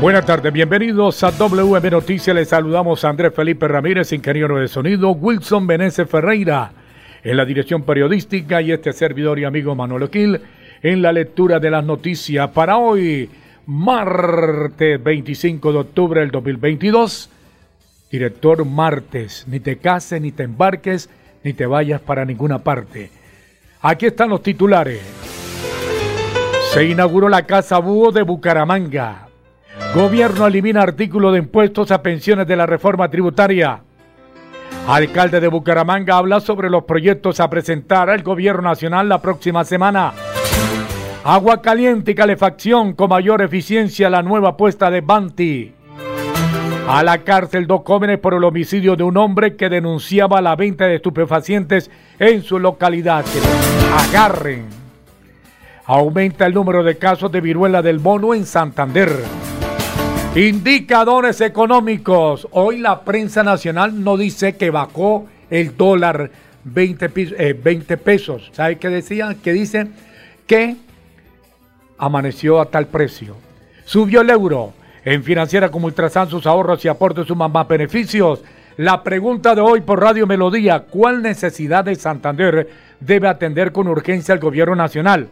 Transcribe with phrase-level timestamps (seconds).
[0.00, 2.36] Buenas tardes, bienvenidos a WM Noticias.
[2.36, 6.72] Les saludamos a Andrés Felipe Ramírez, ingeniero de sonido, Wilson Meneses Ferreira
[7.22, 10.40] en la dirección periodística y este servidor y amigo Manuel Oquil
[10.82, 13.30] en la lectura de las noticias para hoy,
[13.66, 17.30] martes 25 de octubre del 2022.
[18.10, 21.08] Director martes, ni te cases, ni te embarques,
[21.42, 23.10] ni te vayas para ninguna parte.
[23.80, 25.00] Aquí están los titulares.
[26.72, 29.28] Se inauguró la Casa Búho de Bucaramanga.
[29.94, 33.80] Gobierno elimina artículo de impuestos a pensiones de la reforma tributaria.
[34.86, 40.12] Alcalde de Bucaramanga habla sobre los proyectos a presentar al gobierno nacional la próxima semana.
[41.24, 45.72] Agua caliente y calefacción con mayor eficiencia la nueva apuesta de Banti.
[46.86, 50.84] A la cárcel dos jóvenes por el homicidio de un hombre que denunciaba la venta
[50.84, 53.24] de estupefacientes en su localidad.
[54.10, 54.66] Agarren.
[55.86, 59.10] Aumenta el número de casos de viruela del mono en Santander.
[60.36, 62.48] Indicadores económicos.
[62.50, 66.28] Hoy la prensa nacional no dice que bajó el dólar
[66.64, 68.50] 20, eh, 20 pesos.
[68.52, 69.36] ¿Sabe qué decía?
[69.40, 69.86] Que dice
[70.48, 70.74] que
[71.98, 73.36] amaneció a tal precio.
[73.84, 74.72] Subió el euro.
[75.04, 78.42] En financiera como Ultrasan sus ahorros y aportes suman más beneficios.
[78.76, 84.34] La pregunta de hoy por Radio Melodía, ¿cuál necesidad de Santander debe atender con urgencia
[84.34, 85.28] el gobierno nacional?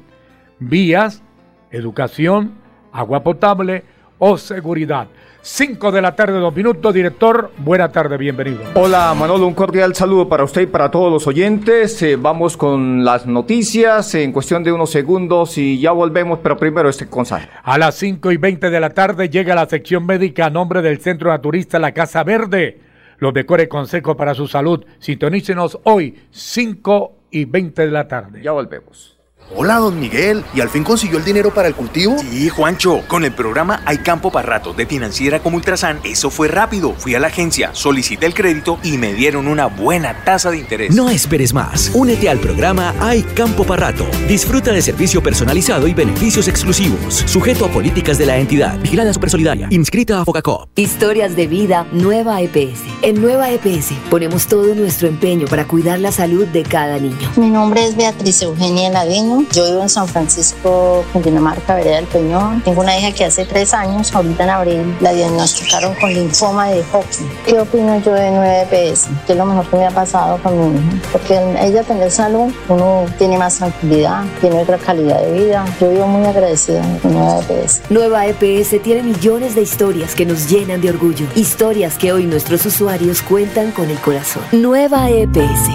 [0.61, 1.25] Vías,
[1.73, 2.53] educación,
[2.93, 3.83] agua potable
[4.25, 5.09] o seguridad.
[5.41, 6.95] 5 de la tarde, dos minutos.
[6.95, 8.61] Director, buena tarde, bienvenido.
[8.75, 12.01] Hola Manolo, un cordial saludo para usted y para todos los oyentes.
[12.05, 16.89] Eh, vamos con las noticias en cuestión de unos segundos y ya volvemos, pero primero
[16.89, 17.49] este consejo.
[17.65, 21.01] A las 5 y 20 de la tarde llega la sección médica a nombre del
[21.01, 22.79] Centro Naturista La Casa Verde.
[23.19, 24.85] Los mejores consejos para su salud.
[25.01, 28.41] Sintonícenos hoy, 5 y 20 de la tarde.
[28.41, 29.12] Ya volvemos.
[29.55, 30.45] Hola, don Miguel.
[30.55, 32.17] ¿Y al fin consiguió el dinero para el cultivo?
[32.19, 33.03] Sí, Juancho.
[33.07, 36.95] Con el programa Hay Campo para Rato de Financiera como Ultrasan, eso fue rápido.
[36.95, 40.95] Fui a la agencia, solicité el crédito y me dieron una buena tasa de interés.
[40.95, 41.91] No esperes más.
[41.93, 44.07] Únete al programa Hay Campo para Rato.
[44.27, 47.23] Disfruta de servicio personalizado y beneficios exclusivos.
[47.27, 48.79] Sujeto a políticas de la entidad.
[48.79, 49.69] Vigilada Supersolidaria.
[49.71, 50.71] Inscrita a Focacop.
[50.77, 52.81] Historias de vida Nueva EPS.
[53.03, 57.31] En Nueva EPS ponemos todo nuestro empeño para cuidar la salud de cada niño.
[57.37, 59.42] Mi nombre es Beatriz Eugenia Ladino.
[59.51, 62.63] Yo vivo en San Francisco, Cundinamarca, Vereda del Peñón.
[62.63, 66.83] Tengo una hija que hace tres años, ahorita en abril, la diagnosticaron con linfoma de
[66.93, 67.29] Hodgkin.
[67.45, 69.09] ¿Qué opino yo de 9PS?
[69.27, 71.09] Que es lo mejor que me ha pasado con mi hija.
[71.13, 75.65] Porque ella tener salud, uno tiene más tranquilidad, tiene otra calidad de vida.
[75.81, 77.81] Yo vivo muy agradecida con 9PS.
[77.91, 81.27] Nueva EPS tiene millones de historias que nos llenan de orgullo.
[81.35, 84.43] Historias que hoy nuestros usuarios cuentan con el corazón.
[84.53, 85.71] Nueva EPS.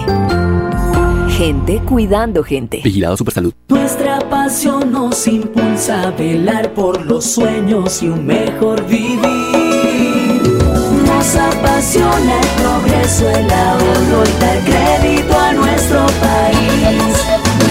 [1.38, 2.80] Gente cuidando gente.
[2.82, 3.54] Vigilado Supersalud.
[3.68, 9.20] Nuestra pasión nos impulsa a velar por los sueños y un mejor vivir.
[11.06, 16.98] Nos apasiona el progreso, el ahorro y dar crédito a nuestro país.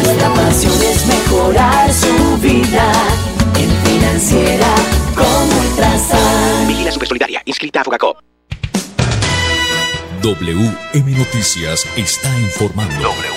[0.01, 2.94] Nuestra pasión es mejorar su vida
[3.59, 4.75] en financiera
[5.13, 6.69] como Ultrasan.
[6.69, 8.17] Vigila Supersolidaria, inscrita a Focacop.
[10.22, 12.95] WM Noticias está informando.
[12.95, 13.36] WM Noticias.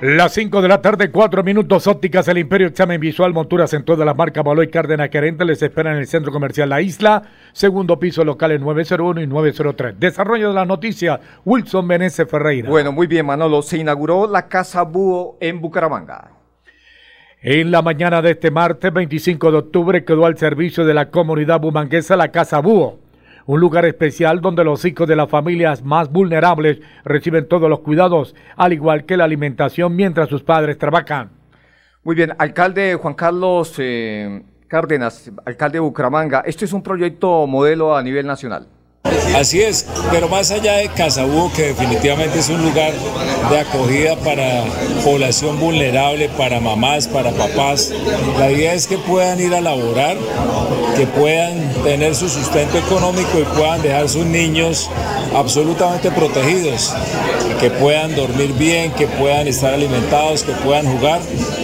[0.00, 4.06] Las 5 de la tarde, 4 minutos ópticas, el Imperio Examen Visual, monturas en todas
[4.06, 8.24] las marcas Baloy Cárdenas Querente les esperan en el Centro Comercial La Isla, segundo piso
[8.24, 9.98] locales 901 y 903.
[9.98, 12.70] Desarrollo de la noticia, Wilson Meneses Ferreira.
[12.70, 16.30] Bueno, muy bien Manolo, se inauguró la Casa Búho en Bucaramanga.
[17.42, 21.58] En la mañana de este martes 25 de octubre quedó al servicio de la comunidad
[21.58, 23.00] bumanguesa la Casa Búho,
[23.48, 28.34] un lugar especial donde los hijos de las familias más vulnerables reciben todos los cuidados,
[28.56, 31.30] al igual que la alimentación mientras sus padres trabajan.
[32.04, 37.96] Muy bien, alcalde Juan Carlos eh, Cárdenas, alcalde de Bucaramanga, esto es un proyecto modelo
[37.96, 38.68] a nivel nacional.
[39.34, 42.92] Así es, pero más allá de Casabú, que definitivamente es un lugar
[43.50, 44.64] de acogida para
[45.04, 47.92] población vulnerable, para mamás, para papás,
[48.38, 50.16] la idea es que puedan ir a laborar,
[50.96, 54.90] que puedan tener su sustento económico y puedan dejar sus niños
[55.34, 56.92] absolutamente protegidos,
[57.60, 61.20] que puedan dormir bien, que puedan estar alimentados, que puedan jugar.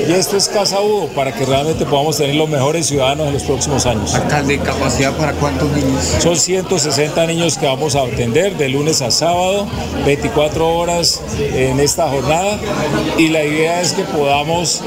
[0.07, 3.43] Y esto es Casa Hugo para que realmente podamos tener los mejores ciudadanos en los
[3.43, 4.15] próximos años.
[4.15, 6.17] Alcalde, ¿capacidad para cuántos niños?
[6.19, 9.67] Son 160 niños que vamos a atender de lunes a sábado,
[10.07, 12.61] 24 horas en esta jornada.
[13.19, 14.83] Y la idea es que podamos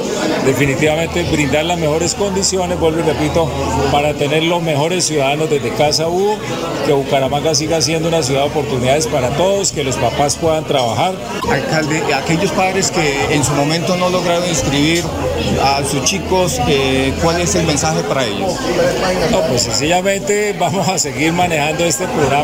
[0.46, 3.50] definitivamente brindar las mejores condiciones, vuelvo y repito,
[3.92, 6.38] para tener los mejores ciudadanos desde Casa Hugo,
[6.86, 11.16] que Bucaramanga siga siendo una ciudad de oportunidades para todos, que los papás puedan trabajar.
[11.52, 15.04] Alcalde, aquellos padres que en su momento no lograron inscribir
[15.62, 18.54] a sus chicos, eh, ¿cuál es el mensaje para ellos?
[19.32, 22.37] No, pues sencillamente vamos a seguir manejando este programa.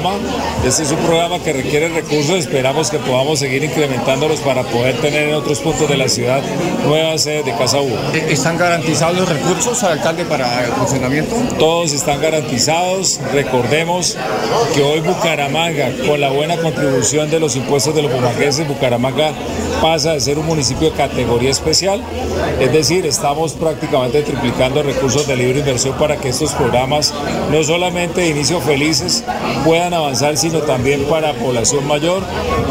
[0.65, 5.29] Este es un programa que requiere recursos, esperamos que podamos seguir incrementándolos para poder tener
[5.29, 6.41] en otros puntos de la ciudad
[6.87, 7.95] nuevas sedes de Casa Hugo.
[8.27, 11.35] ¿Están garantizados los recursos, alcalde, para el funcionamiento?
[11.59, 13.19] Todos están garantizados.
[13.33, 14.17] Recordemos
[14.73, 19.31] que hoy Bucaramanga, con la buena contribución de los impuestos de los bumangueses, Bucaramanga
[19.79, 22.01] pasa de ser un municipio de categoría especial.
[22.59, 27.13] Es decir, estamos prácticamente triplicando recursos de libre inversión para que estos programas,
[27.51, 29.23] no solamente de inicio felices,
[29.73, 32.21] puedan avanzar, sino también para población mayor,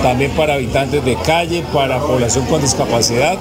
[0.04, 3.36] también para habitantes de calle, para población con discapacidad.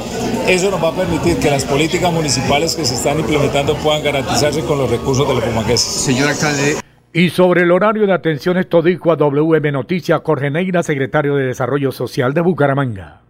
[0.47, 4.61] Eso nos va a permitir que las políticas municipales que se están implementando puedan garantizarse
[4.61, 5.79] con los recursos de los bumangueses.
[5.79, 6.77] Señor alcalde.
[7.13, 11.45] Y sobre el horario de atención, esto dijo a WM Noticias Jorge Neira, secretario de
[11.45, 13.20] Desarrollo Social de Bucaramanga.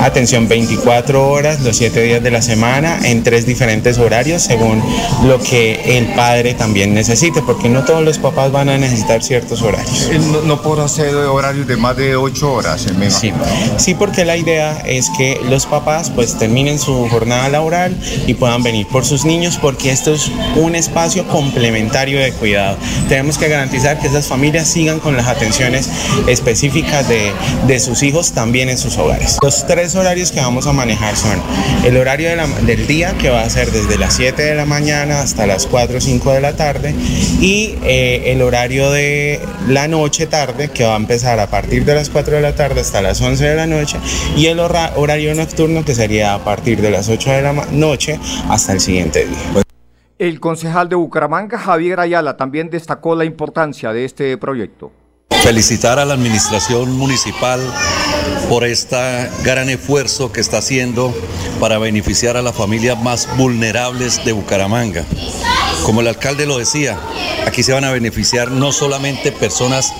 [0.00, 4.82] Atención 24 horas, los 7 días de la semana, en tres diferentes horarios, según
[5.26, 9.60] lo que el padre también necesite, porque no todos los papás van a necesitar ciertos
[9.60, 10.10] horarios.
[10.32, 13.30] No, no podrá ser horarios de más de 8 horas, me sí.
[13.76, 17.94] sí, porque la idea es que los papás pues terminen su jornada laboral
[18.26, 22.78] y puedan venir por sus niños, porque esto es un espacio complementario de cuidado.
[23.10, 25.90] Tenemos que garantizar que esas familias sigan con las atenciones
[26.26, 27.32] específicas de,
[27.66, 29.36] de sus hijos también en sus hogares.
[29.42, 31.40] Los tres horarios que vamos a manejar son
[31.84, 34.64] el horario de la- del día, que va a ser desde las 7 de la
[34.66, 36.94] mañana hasta las 4 o 5 de la tarde,
[37.40, 41.94] y eh, el horario de la noche tarde, que va a empezar a partir de
[41.94, 43.98] las 4 de la tarde hasta las 11 de la noche,
[44.36, 48.72] y el horario nocturno, que sería a partir de las 8 de la noche hasta
[48.72, 49.62] el siguiente día.
[50.18, 54.92] El concejal de Bucaramanga, Javier Ayala, también destacó la importancia de este proyecto.
[55.42, 57.60] Felicitar a la administración municipal
[58.48, 61.14] por este gran esfuerzo que está haciendo
[61.58, 65.04] para beneficiar a las familias más vulnerables de Bucaramanga.
[65.84, 66.98] Como el alcalde lo decía,
[67.46, 69.92] aquí se van a beneficiar no solamente personas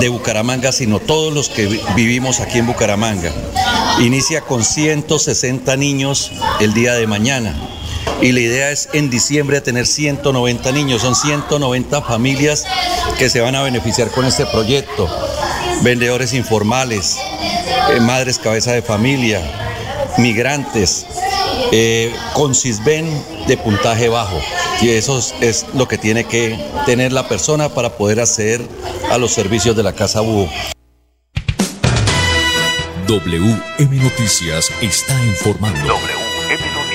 [0.00, 3.32] de Bucaramanga, sino todos los que vi- vivimos aquí en Bucaramanga.
[4.00, 7.54] Inicia con 160 niños el día de mañana.
[8.20, 12.64] Y la idea es en diciembre tener 190 niños, son 190 familias
[13.16, 15.08] que se van a beneficiar con este proyecto.
[15.82, 17.16] Vendedores informales,
[17.90, 19.40] eh, madres cabeza de familia,
[20.18, 21.06] migrantes,
[21.70, 23.06] eh, con CISBEN
[23.46, 24.40] de puntaje bajo.
[24.80, 28.60] Y eso es, lo que tiene que tener la persona para poder acceder
[29.10, 30.48] a los servicios de la Casa Búho.
[33.06, 35.80] WM Noticias está informando.
[35.80, 36.87] WM Noticias.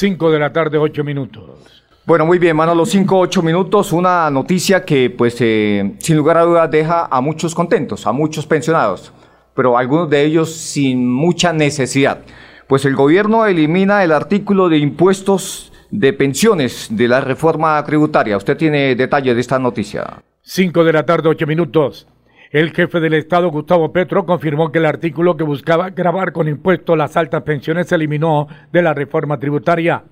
[0.00, 1.84] 5 de la tarde, 8 minutos.
[2.06, 6.38] Bueno, muy bien, mano, los 5, 8 minutos, una noticia que pues eh, sin lugar
[6.38, 9.12] a dudas deja a muchos contentos, a muchos pensionados,
[9.54, 12.22] pero algunos de ellos sin mucha necesidad.
[12.66, 18.38] Pues el gobierno elimina el artículo de impuestos de pensiones de la reforma tributaria.
[18.38, 20.22] Usted tiene detalles de esta noticia.
[20.40, 22.06] 5 de la tarde, 8 minutos.
[22.50, 26.98] El jefe del Estado, Gustavo Petro, confirmó que el artículo que buscaba grabar con impuestos
[26.98, 30.02] las altas pensiones se eliminó de la reforma tributaria.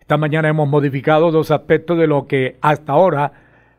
[0.00, 3.32] Esta mañana hemos modificado dos aspectos de lo que hasta ahora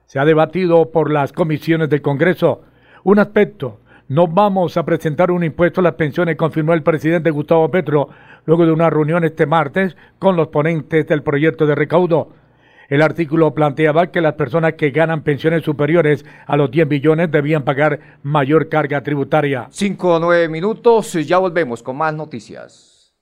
[0.06, 2.62] se ha debatido por las comisiones del Congreso.
[3.04, 3.80] Un aspecto,
[4.10, 8.10] no vamos a presentar un impuesto a las pensiones, confirmó el presidente Gustavo Petro
[8.46, 12.30] luego de una reunión este martes con los ponentes del proyecto de recaudo.
[12.94, 17.64] El artículo planteaba que las personas que ganan pensiones superiores a los 10 billones debían
[17.64, 19.66] pagar mayor carga tributaria.
[19.72, 23.16] 5 o 9 minutos, ya volvemos con más noticias.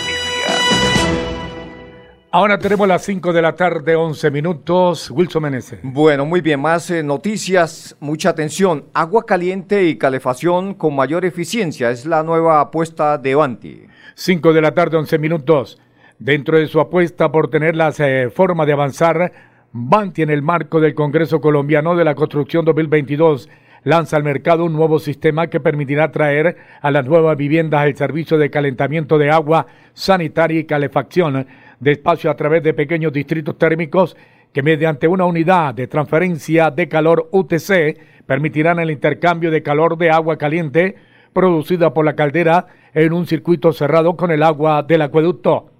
[2.33, 5.11] Ahora tenemos las 5 de la tarde, 11 minutos.
[5.11, 5.79] Wilson Meneses.
[5.83, 8.85] Bueno, muy bien, más eh, noticias, mucha atención.
[8.93, 13.81] Agua caliente y calefacción con mayor eficiencia es la nueva apuesta de Banti.
[14.15, 15.81] 5 de la tarde, 11 minutos.
[16.19, 19.33] Dentro de su apuesta por tener la eh, forma de avanzar,
[19.73, 23.49] Banti en el marco del Congreso Colombiano de la Construcción 2022
[23.83, 28.37] lanza al mercado un nuevo sistema que permitirá traer a las nuevas viviendas el servicio
[28.37, 31.47] de calentamiento de agua sanitaria y calefacción
[31.81, 34.15] de espacio a través de pequeños distritos térmicos
[34.53, 40.11] que mediante una unidad de transferencia de calor UTC permitirán el intercambio de calor de
[40.11, 40.95] agua caliente
[41.33, 45.71] producida por la caldera en un circuito cerrado con el agua del acueducto.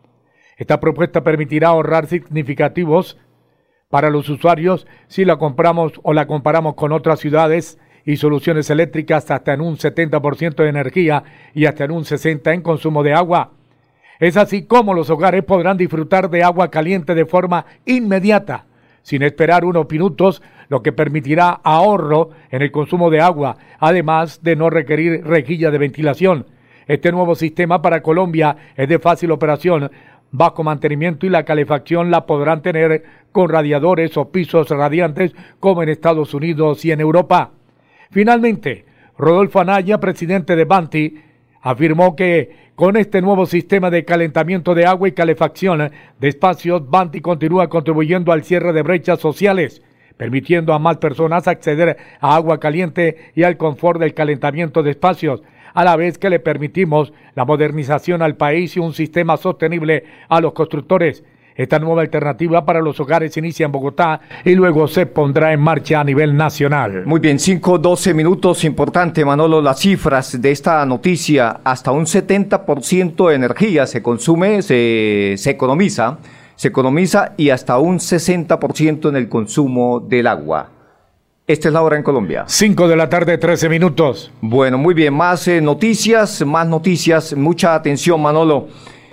[0.57, 3.17] Esta propuesta permitirá ahorrar significativos
[3.89, 9.29] para los usuarios si la compramos o la comparamos con otras ciudades y soluciones eléctricas
[9.29, 13.51] hasta en un 70% de energía y hasta en un 60% en consumo de agua.
[14.21, 18.65] Es así como los hogares podrán disfrutar de agua caliente de forma inmediata,
[19.01, 24.55] sin esperar unos minutos, lo que permitirá ahorro en el consumo de agua, además de
[24.55, 26.45] no requerir rejilla de ventilación.
[26.85, 29.89] Este nuevo sistema para Colombia es de fácil operación,
[30.29, 35.89] bajo mantenimiento y la calefacción la podrán tener con radiadores o pisos radiantes como en
[35.89, 37.53] Estados Unidos y en Europa.
[38.11, 38.85] Finalmente,
[39.17, 41.15] Rodolfo Anaya, presidente de Banti,
[41.61, 47.21] afirmó que con este nuevo sistema de calentamiento de agua y calefacción de espacios, Banti
[47.21, 49.83] continúa contribuyendo al cierre de brechas sociales,
[50.17, 55.43] permitiendo a más personas acceder a agua caliente y al confort del calentamiento de espacios,
[55.73, 60.41] a la vez que le permitimos la modernización al país y un sistema sostenible a
[60.41, 61.23] los constructores.
[61.61, 65.99] Esta nueva alternativa para los hogares inicia en Bogotá y luego se pondrá en marcha
[65.99, 67.05] a nivel nacional.
[67.05, 68.63] Muy bien, 5, 12 minutos.
[68.63, 71.59] Importante, Manolo, las cifras de esta noticia.
[71.63, 76.17] Hasta un 70% de energía se consume, se, se economiza,
[76.55, 80.67] se economiza y hasta un 60% en el consumo del agua.
[81.45, 82.45] Esta es la hora en Colombia.
[82.47, 84.31] 5 de la tarde, 13 minutos.
[84.41, 87.35] Bueno, muy bien, más eh, noticias, más noticias.
[87.35, 88.67] Mucha atención, Manolo.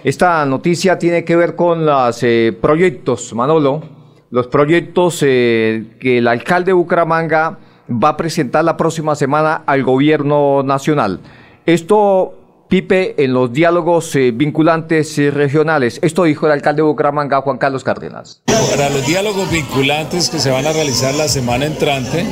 [0.04, 3.82] Esta noticia tiene que ver con los eh, proyectos, Manolo,
[4.30, 7.58] los proyectos eh, que el alcalde de Bucaramanga
[7.90, 11.20] va a presentar la próxima semana al gobierno nacional.
[11.66, 12.34] Esto,
[12.68, 15.98] Pipe, en los diálogos eh, vinculantes regionales.
[16.02, 18.42] Esto dijo el alcalde de Bucaramanga, Juan Carlos Cárdenas.
[18.46, 22.24] Para los diálogos vinculantes que se van a realizar la semana entrante,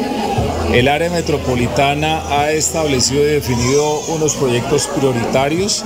[0.73, 5.85] el área metropolitana ha establecido y definido unos proyectos prioritarios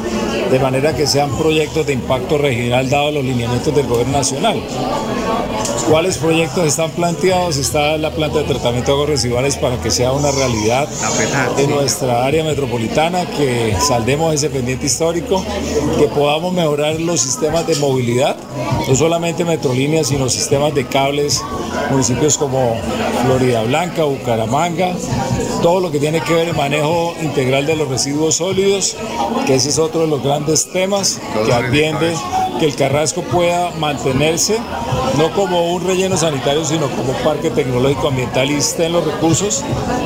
[0.50, 4.60] de manera que sean proyectos de impacto regional dado los lineamientos del gobierno nacional.
[5.90, 7.56] ¿Cuáles proyectos están planteados?
[7.56, 10.88] Está la planta de tratamiento de aguas residuales para que sea una realidad
[11.56, 15.44] de nuestra área metropolitana, que saldemos ese pendiente histórico,
[15.98, 18.36] que podamos mejorar los sistemas de movilidad,
[18.88, 21.42] no solamente metrolíneas, sino sistemas de cables,
[21.90, 22.76] municipios como
[23.24, 24.94] Florida Blanca, Bucaramanga, Bucaramanga,
[25.62, 28.96] todo lo que tiene que ver el manejo integral de los residuos sólidos,
[29.46, 32.14] que ese es otro de los grandes temas que atiende
[32.58, 34.58] que el Carrasco pueda mantenerse
[35.18, 39.64] no como un relleno sanitario, sino como parque tecnológico ambiental y estén los recursos.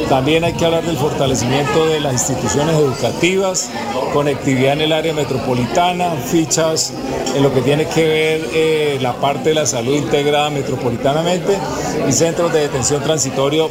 [0.08, 3.70] También hay que hablar del fortalecimiento de las instituciones educativas,
[4.12, 6.92] conectividad en el área metropolitana, fichas
[7.34, 11.58] en lo que tiene que ver eh, la parte de la salud integrada metropolitanamente
[12.08, 13.70] y centros de detención transitorio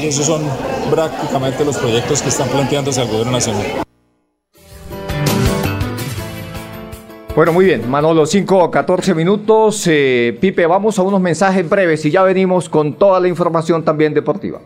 [0.00, 0.42] y esos son
[0.90, 3.84] prácticamente los proyectos que están planteándose al gobierno nacional.
[7.36, 9.86] Bueno, muy bien, Manolo, 5 o 14 minutos.
[9.88, 14.14] Eh, Pipe, vamos a unos mensajes breves y ya venimos con toda la información también
[14.14, 14.60] deportiva.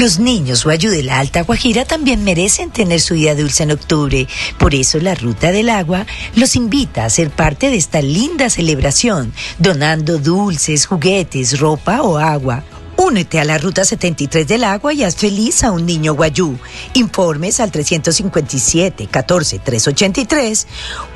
[0.00, 4.26] Los niños Guayú de la Alta Guajira también merecen tener su día dulce en octubre.
[4.58, 9.34] Por eso la Ruta del Agua los invita a ser parte de esta linda celebración,
[9.58, 12.64] donando dulces, juguetes, ropa o agua.
[12.96, 16.56] Únete a la Ruta 73 del Agua y haz feliz a un niño guayú.
[16.94, 20.66] Informes al 357-14-383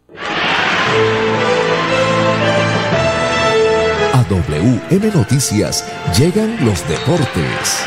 [4.14, 5.84] A WM Noticias
[6.16, 7.84] llegan los deportes.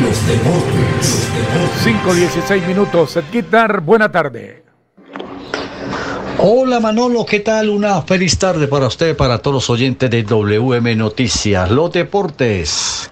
[0.00, 1.30] Los deportes.
[1.84, 3.16] 5.16 minutos.
[3.32, 4.64] Guitar, buena tarde.
[6.38, 7.68] Hola Manolo, ¿qué tal?
[7.68, 11.70] Una feliz tarde para usted, para todos los oyentes de WM Noticias.
[11.70, 13.10] Los deportes.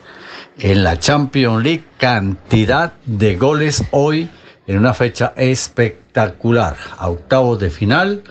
[0.58, 4.28] En la Champions League, cantidad de goles hoy
[4.66, 6.76] en una fecha espectacular.
[6.98, 8.24] A octavos de final,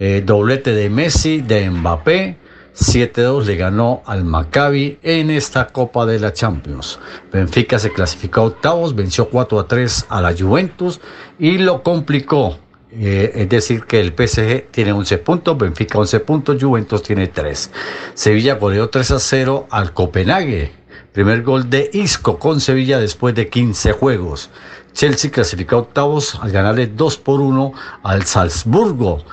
[0.00, 2.36] eh, doblete de Messi, de Mbappé,
[2.74, 6.98] 7-2 le ganó al Maccabi en esta Copa de la Champions.
[7.30, 11.00] Benfica se clasificó a octavos, venció 4-3 a la Juventus
[11.38, 12.58] y lo complicó.
[12.94, 17.70] Eh, es decir, que el PSG tiene 11 puntos, Benfica 11 puntos, Juventus tiene 3.
[18.14, 20.72] Sevilla goleó 3 a 0 al Copenhague.
[21.12, 24.50] Primer gol de Isco con Sevilla después de 15 juegos.
[24.92, 27.72] Chelsea clasificó a octavos al ganarle 2 por 1
[28.02, 29.24] al Salzburgo.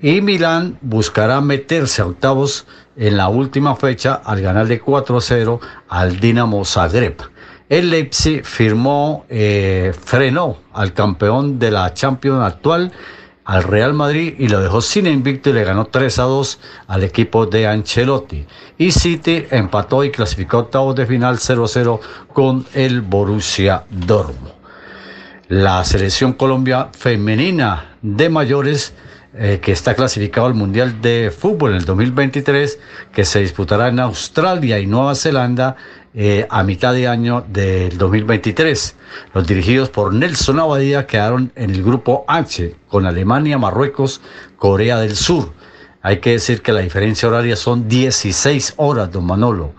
[0.00, 6.64] Y Milán buscará meterse a octavos en la última fecha al ganarle 4-0 al Dinamo
[6.64, 7.16] Zagreb.
[7.68, 12.92] El Leipzig firmó, eh, frenó al campeón de la Champions actual,
[13.44, 17.04] al Real Madrid, y lo dejó sin invicto y le ganó 3 a 2 al
[17.04, 18.46] equipo de Ancelotti.
[18.78, 22.00] Y City empató y clasificó octavos de final 0-0
[22.32, 24.57] con el Borussia Dortmund.
[25.48, 28.92] La selección Colombia femenina de mayores
[29.34, 32.78] eh, que está clasificado al Mundial de Fútbol en el 2023,
[33.14, 35.74] que se disputará en Australia y Nueva Zelanda
[36.12, 38.94] eh, a mitad de año del 2023.
[39.32, 44.20] Los dirigidos por Nelson Abadía quedaron en el grupo H, con Alemania, Marruecos,
[44.58, 45.54] Corea del Sur.
[46.02, 49.72] Hay que decir que la diferencia horaria son 16 horas, don Manolo.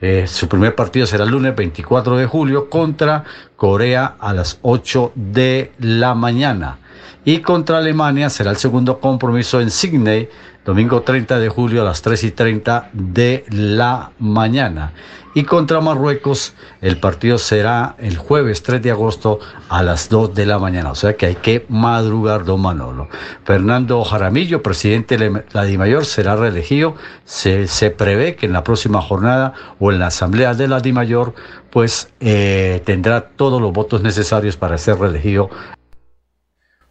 [0.00, 3.24] Eh, su primer partido será el lunes 24 de julio contra
[3.56, 6.79] Corea a las 8 de la mañana
[7.24, 10.28] y contra Alemania será el segundo compromiso en Sydney,
[10.64, 14.92] domingo 30 de julio a las 3 y 30 de la mañana.
[15.32, 20.46] Y contra Marruecos el partido será el jueves 3 de agosto a las 2 de
[20.46, 20.90] la mañana.
[20.90, 23.08] O sea que hay que madrugar, don Manolo.
[23.44, 26.96] Fernando Jaramillo, presidente de la DIMAYOR, será reelegido.
[27.26, 31.34] Se, se prevé que en la próxima jornada o en la asamblea de la DIMAYOR
[31.70, 35.50] pues eh, tendrá todos los votos necesarios para ser reelegido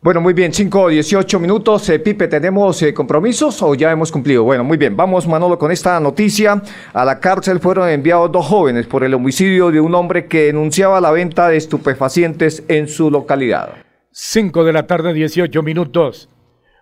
[0.01, 1.89] bueno, muy bien, 5 o 18 minutos.
[1.89, 4.45] Eh, Pipe, ¿tenemos eh, compromisos o ya hemos cumplido?
[4.45, 6.62] Bueno, muy bien, vamos Manolo con esta noticia.
[6.93, 11.01] A la cárcel fueron enviados dos jóvenes por el homicidio de un hombre que denunciaba
[11.01, 13.73] la venta de estupefacientes en su localidad.
[14.12, 16.29] 5 de la tarde, 18 minutos.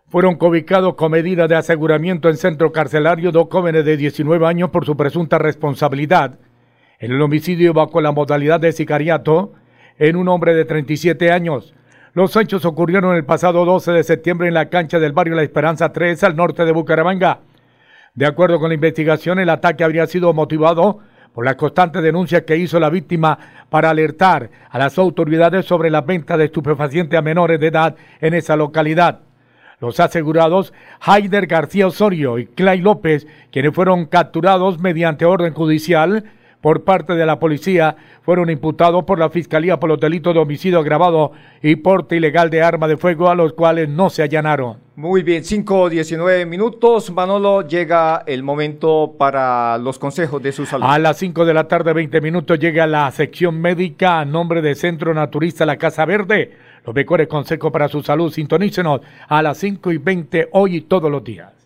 [0.09, 4.85] Fueron cobicados con medida de aseguramiento en centro carcelario dos jóvenes de 19 años por
[4.85, 6.37] su presunta responsabilidad
[6.99, 9.53] en el homicidio bajo la modalidad de sicariato
[9.97, 11.73] en un hombre de 37 años
[12.17, 15.93] los hechos ocurrieron el pasado 12 de septiembre en la cancha del barrio La Esperanza
[15.93, 17.41] 3 al norte de Bucaramanga.
[18.15, 20.97] De acuerdo con la investigación, el ataque habría sido motivado
[21.31, 23.37] por la constante denuncia que hizo la víctima
[23.69, 28.33] para alertar a las autoridades sobre la venta de estupefacientes a menores de edad en
[28.33, 29.19] esa localidad.
[29.79, 36.23] Los asegurados Haider García Osorio y Clay López, quienes fueron capturados mediante orden judicial
[36.61, 40.79] por parte de la policía, fueron imputados por la Fiscalía por los delitos de homicidio
[40.79, 44.77] agravado y porte ilegal de arma de fuego a los cuales no se allanaron.
[44.95, 47.11] Muy bien, 5 19 minutos.
[47.11, 50.85] Manolo, llega el momento para los consejos de su salud.
[50.87, 54.73] A las 5 de la tarde, 20 minutos, llega la sección médica a nombre de
[54.73, 56.51] Centro Naturista La Casa Verde.
[56.83, 58.31] Los mejores consejos para su salud.
[58.31, 61.56] Sintonícenos a las 5 y 20 hoy y todos los días.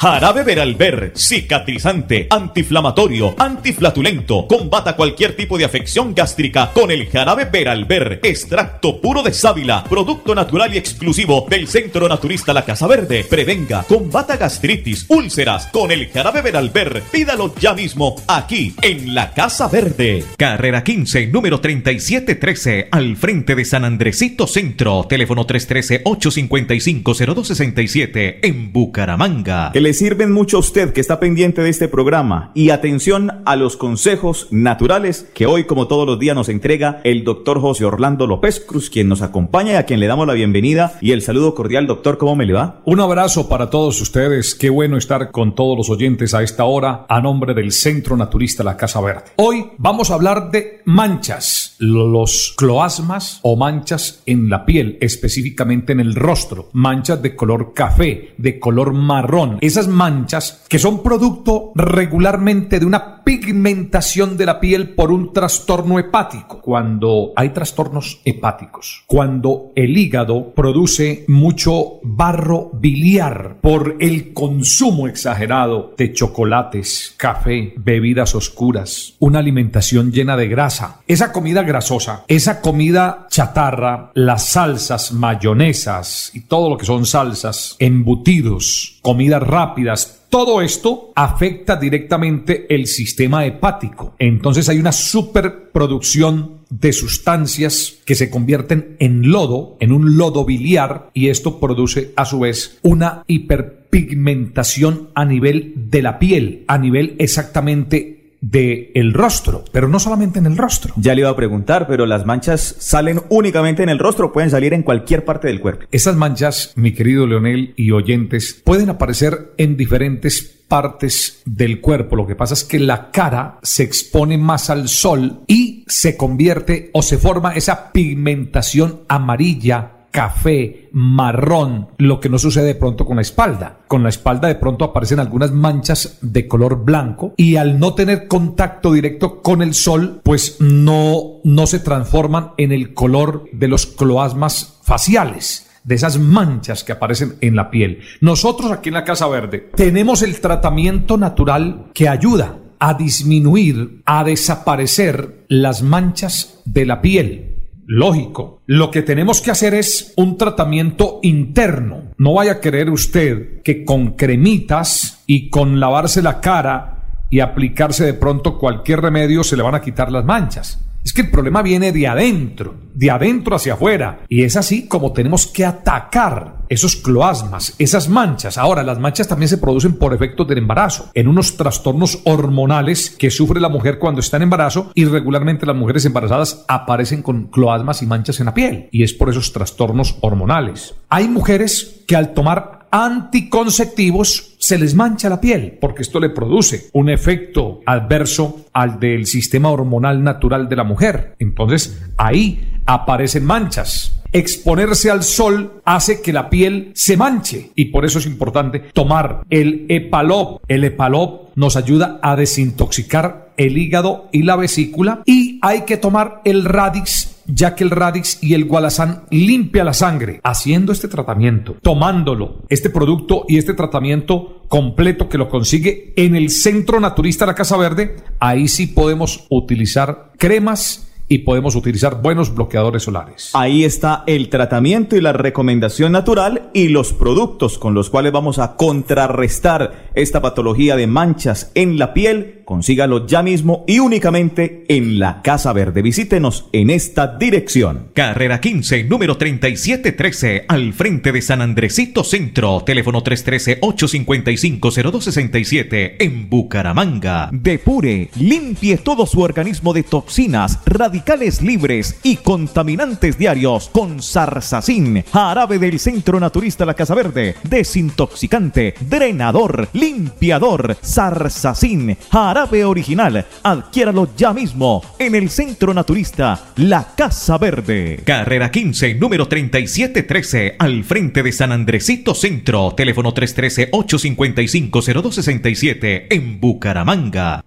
[0.00, 8.20] Jarabe Beralber, cicatrizante, antiinflamatorio, antiflatulento, combata cualquier tipo de afección gástrica con el jarabe Beralber,
[8.22, 13.26] extracto puro de sábila, producto natural y exclusivo del Centro Naturista La Casa Verde.
[13.28, 17.02] Prevenga, combata gastritis, úlceras con el jarabe Beralber.
[17.10, 20.22] Pídalo ya mismo aquí en La Casa Verde.
[20.36, 29.94] Carrera 15, número 3713, al frente de San Andresito Centro, teléfono 313-855-0267, en Bucaramanga le
[29.94, 34.46] sirven mucho a usted que está pendiente de este programa y atención a los consejos
[34.50, 38.90] naturales que hoy como todos los días nos entrega el doctor José Orlando López Cruz,
[38.90, 41.86] quien nos acompaña y a quien le damos la bienvenida y el saludo cordial.
[41.86, 42.82] Doctor, ¿cómo me le va?
[42.84, 44.54] Un abrazo para todos ustedes.
[44.54, 48.62] Qué bueno estar con todos los oyentes a esta hora a nombre del Centro Naturista
[48.62, 49.24] La Casa Verde.
[49.36, 56.00] Hoy vamos a hablar de manchas, los cloasmas o manchas en la piel, específicamente en
[56.00, 59.58] el rostro, manchas de color café, de color marrón.
[59.60, 65.98] Esas manchas que son producto regularmente de una pigmentación de la piel por un trastorno
[65.98, 66.62] hepático.
[66.62, 75.92] Cuando hay trastornos hepáticos, cuando el hígado produce mucho barro biliar por el consumo exagerado
[75.98, 83.26] de chocolates, café, bebidas oscuras, una alimentación llena de grasa, esa comida grasosa, esa comida
[83.28, 91.12] chatarra, las salsas, mayonesas y todo lo que son salsas, embutidos, comidas rápidas, todo esto
[91.14, 94.14] afecta directamente el sistema hepático.
[94.18, 101.10] Entonces hay una superproducción de sustancias que se convierten en lodo, en un lodo biliar,
[101.14, 107.16] y esto produce a su vez una hiperpigmentación a nivel de la piel, a nivel
[107.18, 110.94] exactamente de el rostro, pero no solamente en el rostro.
[110.96, 114.74] Ya le iba a preguntar, pero las manchas salen únicamente en el rostro, pueden salir
[114.74, 115.86] en cualquier parte del cuerpo.
[115.90, 122.14] Esas manchas, mi querido Leonel y oyentes, pueden aparecer en diferentes partes del cuerpo.
[122.14, 126.90] Lo que pasa es que la cara se expone más al sol y se convierte
[126.92, 133.16] o se forma esa pigmentación amarilla café, marrón, lo que no sucede de pronto con
[133.16, 133.80] la espalda.
[133.86, 138.28] Con la espalda de pronto aparecen algunas manchas de color blanco y al no tener
[138.28, 143.86] contacto directo con el sol, pues no, no se transforman en el color de los
[143.86, 148.00] cloasmas faciales de esas manchas que aparecen en la piel.
[148.20, 154.22] Nosotros aquí en la Casa Verde tenemos el tratamiento natural que ayuda a disminuir, a
[154.22, 157.47] desaparecer las manchas de la piel
[157.88, 158.62] lógico.
[158.66, 162.12] Lo que tenemos que hacer es un tratamiento interno.
[162.18, 168.04] No vaya a creer usted que con cremitas y con lavarse la cara y aplicarse
[168.04, 170.84] de pronto cualquier remedio se le van a quitar las manchas.
[171.08, 174.26] Es que el problema viene de adentro, de adentro hacia afuera.
[174.28, 178.58] Y es así como tenemos que atacar esos cloasmas, esas manchas.
[178.58, 183.30] Ahora, las manchas también se producen por efectos del embarazo, en unos trastornos hormonales que
[183.30, 188.02] sufre la mujer cuando está en embarazo y regularmente las mujeres embarazadas aparecen con cloasmas
[188.02, 188.90] y manchas en la piel.
[188.92, 190.94] Y es por esos trastornos hormonales.
[191.08, 196.88] Hay mujeres que al tomar anticonceptivos se les mancha la piel porque esto le produce
[196.92, 201.34] un efecto adverso al del sistema hormonal natural de la mujer.
[201.38, 204.14] Entonces ahí aparecen manchas.
[204.32, 209.42] Exponerse al sol hace que la piel se manche y por eso es importante tomar
[209.48, 210.62] el Epalop.
[210.68, 216.42] El Epalop nos ayuda a desintoxicar el hígado y la vesícula y hay que tomar
[216.44, 220.40] el Radix ya que el Radix y el Gualazán limpia la sangre.
[220.44, 226.50] Haciendo este tratamiento, tomándolo, este producto y este tratamiento completo que lo consigue en el
[226.50, 232.54] Centro Naturista de la Casa Verde, ahí sí podemos utilizar cremas y podemos utilizar buenos
[232.54, 233.50] bloqueadores solares.
[233.52, 238.58] Ahí está el tratamiento y la recomendación natural y los productos con los cuales vamos
[238.58, 245.18] a contrarrestar esta patología de manchas en la piel Consígalo ya mismo y únicamente en
[245.18, 246.02] la Casa Verde.
[246.02, 248.08] Visítenos en esta dirección.
[248.12, 252.82] Carrera 15, número 3713, al frente de San Andresito Centro.
[252.84, 257.48] Teléfono 313-855-0267 en Bucaramanga.
[257.52, 265.78] Depure, limpie todo su organismo de toxinas, radicales libres y contaminantes diarios con Sarsacin, jarabe
[265.78, 272.18] del Centro Naturista La Casa Verde, desintoxicante, drenador, limpiador, Sarsacin,
[272.58, 273.46] jarabe original.
[273.62, 278.20] Adquiéralo ya mismo en el Centro Naturista La Casa Verde.
[278.24, 282.94] Carrera 15, número 3713, al frente de San Andresito Centro.
[282.96, 287.62] Teléfono 313-855-0267 en Bucaramanga.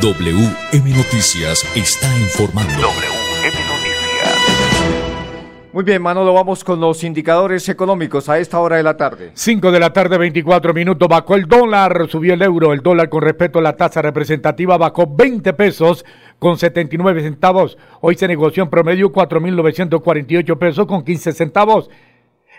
[0.00, 2.80] WM Noticias está informando.
[2.80, 3.85] WM Noticias.
[5.76, 9.32] Muy bien, Manolo, vamos con los indicadores económicos a esta hora de la tarde.
[9.34, 13.20] 5 de la tarde, 24 minutos, bajó el dólar, subió el euro, el dólar con
[13.20, 16.06] respecto a la tasa representativa bajó 20 pesos
[16.38, 17.76] con 79 centavos.
[18.00, 21.90] Hoy se negoció en promedio 4.948 pesos con 15 centavos.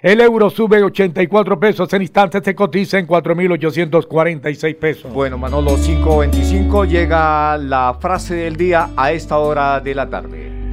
[0.03, 5.11] El euro sube 84 pesos, en instantes se cotiza en 4.846 pesos.
[5.11, 10.66] Bueno, Manolo, 5.25 llega la frase del día a esta hora de la tarde.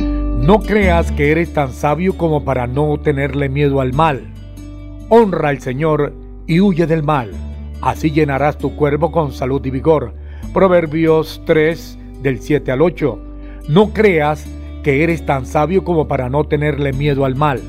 [0.45, 4.27] No creas que eres tan sabio como para no tenerle miedo al mal.
[5.09, 6.13] Honra al Señor
[6.47, 7.31] y huye del mal.
[7.81, 10.13] Así llenarás tu cuerpo con salud y vigor.
[10.53, 13.19] Proverbios 3 del 7 al 8.
[13.69, 14.45] No creas
[14.83, 17.63] que eres tan sabio como para no tenerle miedo al mal.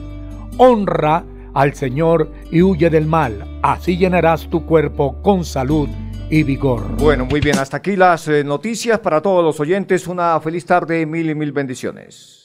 [0.57, 3.59] Honra al Señor y huye del mal.
[3.63, 5.88] Así llenarás tu cuerpo con salud
[6.29, 6.97] y vigor.
[6.97, 10.07] Bueno, muy bien, hasta aquí las eh, noticias para todos los oyentes.
[10.07, 12.44] Una feliz tarde, mil y mil bendiciones.